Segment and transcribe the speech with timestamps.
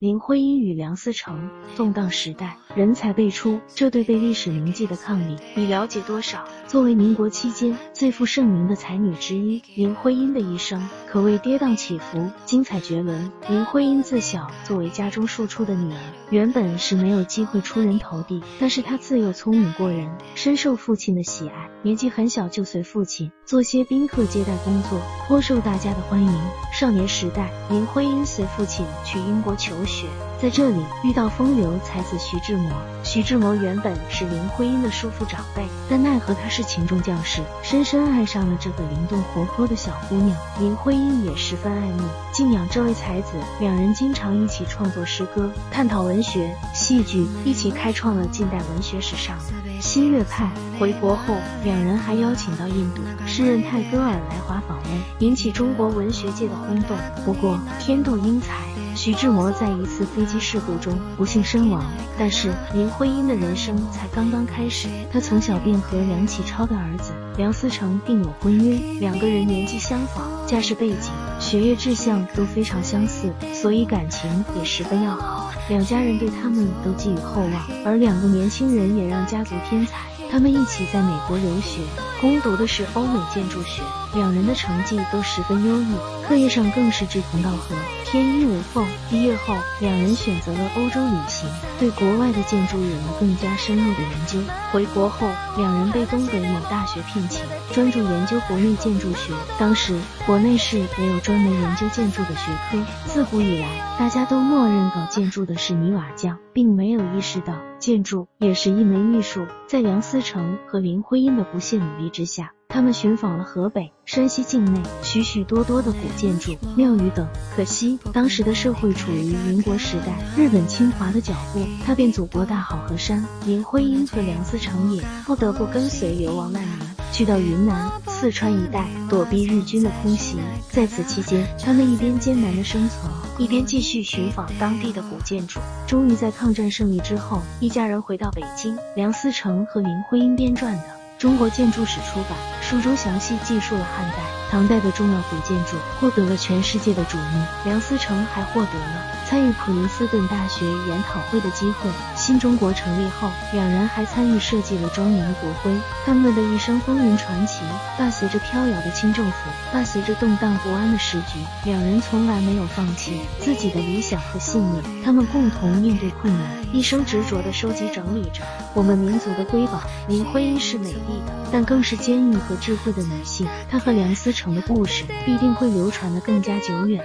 [0.00, 6.46] 林徽因与梁思成，动荡时代，人才辈出，这对被历史铭记的伉俪，你了解多少？
[6.68, 13.32] 作为民国期间最负盛名的才女之一，林徽因的一生可谓跌宕起伏，精彩绝伦。
[13.48, 15.98] 林徽因自小作为家中庶出的女儿，
[16.28, 26.38] 原本是没有机会出人头地，但是她自幼聪明过人，深受父亲的喜爱，年纪很小就随父亲做些宾客接待工作，颇受大家的欢迎。
[26.70, 29.74] 少年时代，林徽因随父亲去英国求。
[29.86, 30.06] 学
[30.38, 32.70] 在这里遇到风流才子徐志摩。
[33.02, 40.36] 徐志摩原本是林徽因的叔父长辈，但奈何他是群众将士，深深爱上了这个灵动活泼的小姑娘。
[40.58, 49.38] 林徽因也十分爱慕、敬仰这位才子，两人经常一起创作诗歌，探讨文学、戏剧，一起开创了近代文学史上
[49.80, 50.50] 新月派。
[50.80, 56.96] 回国后，两人还邀请到印度诗人泰戈尔来华访问，引起中国文学界的轰动。
[57.24, 58.56] 不过天妒英才。
[58.98, 61.84] 徐志摩在一次飞机事故中不幸身亡，
[62.18, 64.88] 但是林徽因的人生才刚刚开始。
[65.12, 75.52] 她从小便和梁启超的儿子梁思成订有婚约，两个人年纪相仿，家世背景、学业志向都非常相似，所以感情也十分要好。
[75.68, 79.98] 两家人对他们都寄予厚望，而两个年轻人也让家族添彩。
[80.28, 81.80] 他们一起在美国留学，
[82.20, 83.80] 攻读的是欧美建筑学，
[84.14, 85.94] 两人的成绩都十分优异，
[86.26, 87.76] 课业上更是志同道合。
[88.10, 88.86] 天衣无缝。
[89.10, 94.38] 毕业后，两人选择了欧洲旅行，对国外的建筑有了更加深入的研究。
[94.72, 95.28] 回国后，
[95.58, 99.34] 两人被东北某大学聘请，专注研究国内建筑学。
[99.58, 109.46] 当时国内是没有专门研究建筑的学科，自古以来，大家都默认搞建筑的是泥瓦匠，并没有意识到建筑也是一门艺术。
[109.66, 112.52] 在梁思成和林徽因的不懈努力之下。
[112.70, 126.78] 他们寻访了河北、山西境内许许多多的古建筑、庙宇等，可惜当时的社会处于民国时代，日本侵华的脚步踏遍祖国大好河山，林徽因和梁思成也不得不跟随流亡难民，
[127.10, 130.36] 去到云南、四川一带躲避日军的空袭。
[130.70, 135.58] 在此期间，他们一边艰难的生存，一边继续寻访当地的古建筑。
[135.86, 140.78] 终于在抗战胜利之后，一家人回到北京，梁思成和林徽因编撰的
[141.18, 142.36] 《中国建筑史》出版。
[142.68, 144.16] 书中详细记述了汉代、
[144.50, 147.42] 唐代的重要古建筑，获得了全世界的瞩目。
[147.64, 151.88] 梁思成还获得了参与普林斯顿大学研讨会的机会。
[152.27, 155.71] 新中国成立后，两人还参与设计了庄严的国徽。
[156.05, 157.61] 他们的一生风云传奇，
[157.99, 159.35] 伴随着飘摇的清政府，
[159.71, 164.83] 伴随着动荡不安的时局，两人从来没有放弃自己的理想和信念。
[165.03, 168.41] 他们共同面对困难，一生执着地收集整理着
[168.73, 169.81] 我们民族的瑰宝。
[170.07, 172.57] 林徽因是美丽的，但更是坚毅和。
[172.63, 177.03] 智慧的女性，她和梁思成的故事必定会流传的更加久远。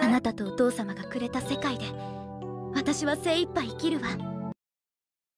[0.00, 1.84] あなたとお父様がくれた世界で、
[2.93, 4.32] 私は精一杯生きるわ。